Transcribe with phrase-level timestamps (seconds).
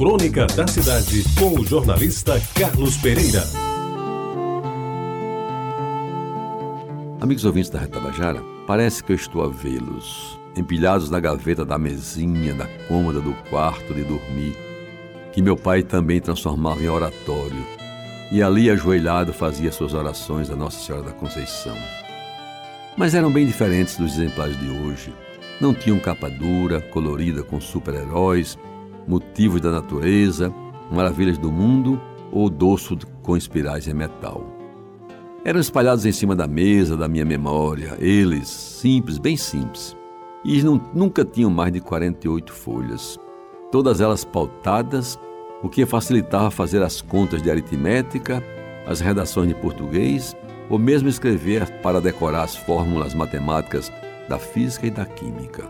[0.00, 3.44] Crônica da Cidade, com o jornalista Carlos Pereira.
[7.20, 12.54] Amigos ouvintes da Retabajara, parece que eu estou a vê-los, empilhados na gaveta da mesinha,
[12.54, 14.56] da cômoda do quarto de dormir,
[15.34, 17.66] que meu pai também transformava em oratório,
[18.32, 21.76] e ali ajoelhado fazia suas orações a Nossa Senhora da Conceição.
[22.96, 25.12] Mas eram bem diferentes dos exemplares de hoje.
[25.60, 28.56] Não tinham capa dura, colorida com super-heróis,
[29.10, 30.54] motivos da natureza,
[30.88, 34.46] maravilhas do mundo ou dorso com espirais em metal.
[35.44, 39.96] Eram espalhados em cima da mesa da minha memória, eles, simples, bem simples,
[40.44, 43.18] e não, nunca tinham mais de 48 folhas,
[43.72, 45.18] todas elas pautadas,
[45.60, 48.42] o que facilitava fazer as contas de aritmética,
[48.86, 50.36] as redações de português
[50.68, 53.90] ou mesmo escrever para decorar as fórmulas matemáticas
[54.28, 55.68] da física e da química.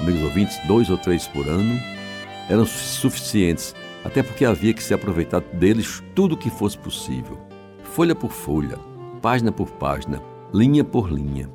[0.00, 2.01] Amigos ouvintes, dois ou três por ano
[2.48, 3.74] eram suficientes,
[4.04, 7.38] até porque havia que se aproveitar deles tudo o que fosse possível.
[7.82, 8.78] Folha por folha,
[9.20, 10.20] página por página,
[10.52, 11.48] linha por linha.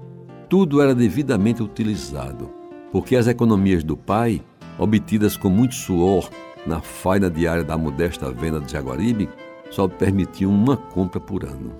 [0.49, 2.49] Tudo era devidamente utilizado,
[2.91, 4.41] porque as economias do pai,
[4.77, 6.29] obtidas com muito suor
[6.65, 9.29] na faina diária da modesta venda de Jaguaribe,
[9.69, 11.73] só permitiam uma compra por ano.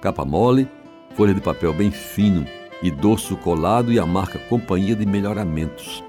[0.00, 0.68] Capa mole,
[1.14, 2.44] folha de papel bem fino
[2.82, 6.02] e dorso colado e a marca Companhia de Melhoramentos.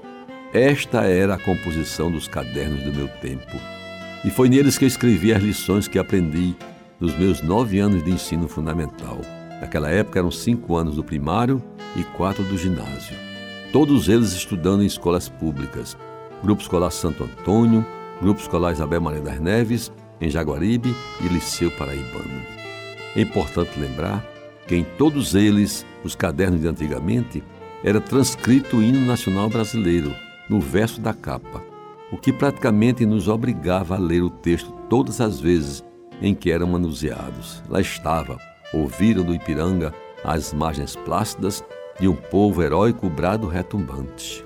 [0.52, 3.58] Esta era a composição dos cadernos do meu tempo.
[4.22, 6.54] E foi neles que eu escrevi as lições que aprendi
[7.00, 9.18] nos meus nove anos de ensino fundamental.
[9.62, 11.62] Naquela época eram cinco anos do primário
[11.96, 13.16] e quatro do ginásio.
[13.72, 15.96] Todos eles estudando em escolas públicas.
[16.42, 17.86] Grupo Escolar Santo Antônio,
[18.20, 22.42] Grupo Escolar Isabel Maria das Neves, em Jaguaribe e Liceu Paraibano.
[23.16, 24.22] É importante lembrar
[24.66, 27.42] que em todos eles, os cadernos de antigamente,
[27.82, 30.14] era transcrito o hino nacional brasileiro,
[30.48, 31.62] no verso da capa,
[32.10, 35.84] o que praticamente nos obrigava a ler o texto todas as vezes
[36.20, 37.62] em que eram manuseados.
[37.68, 38.38] Lá estava,
[38.72, 39.92] ouviram do Ipiranga
[40.24, 41.64] as margens plácidas
[41.98, 44.44] de um povo heróico brado retumbante.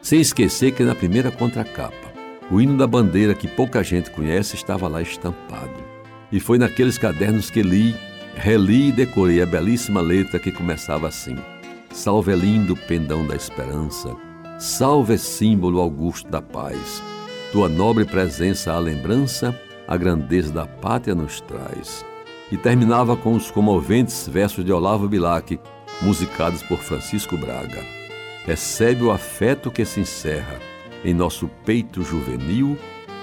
[0.00, 2.12] Sem esquecer que na primeira contracapa,
[2.50, 5.84] o hino da bandeira que pouca gente conhece estava lá estampado.
[6.30, 7.94] E foi naqueles cadernos que li,
[8.36, 11.36] reli e decorei a belíssima letra que começava assim:
[11.90, 14.14] Salve lindo pendão da esperança,
[14.58, 17.02] salve símbolo augusto da paz.
[17.52, 22.04] Tua nobre presença a lembrança, a grandeza da pátria nos traz.
[22.50, 25.58] E terminava com os comoventes versos de Olavo Bilac,
[26.00, 27.84] musicados por Francisco Braga.
[28.44, 30.58] Recebe o afeto que se encerra
[31.04, 32.78] em nosso peito juvenil,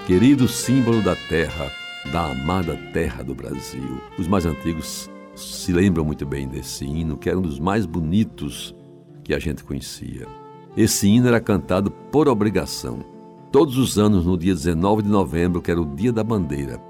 [0.05, 1.71] querido símbolo da terra,
[2.11, 4.01] da amada terra do Brasil.
[4.19, 8.75] Os mais antigos se lembram muito bem desse hino, que era um dos mais bonitos
[9.23, 10.27] que a gente conhecia.
[10.75, 13.05] Esse hino era cantado por obrigação,
[13.51, 16.81] todos os anos no dia 19 de novembro, que era o Dia da Bandeira,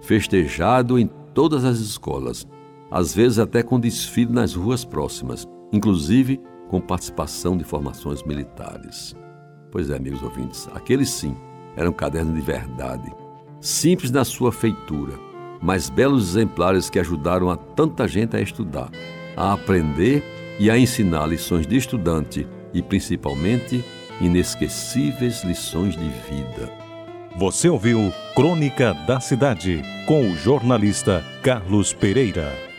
[0.00, 2.46] festejado em todas as escolas,
[2.88, 9.16] às vezes até com desfile nas ruas próximas, inclusive com participação de formações militares.
[9.72, 11.34] Pois é, amigos ouvintes, aquele sim
[11.76, 13.12] era um caderno de verdade,
[13.60, 15.14] simples na sua feitura,
[15.60, 18.90] mas belos exemplares que ajudaram a tanta gente a estudar,
[19.36, 20.22] a aprender
[20.60, 23.84] e a ensinar lições de estudante e, principalmente,
[24.20, 26.70] inesquecíveis lições de vida.
[27.36, 32.71] Você ouviu Crônica da Cidade com o jornalista Carlos Pereira.